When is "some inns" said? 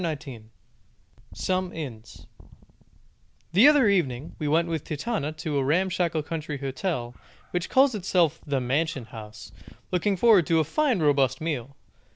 1.35-2.25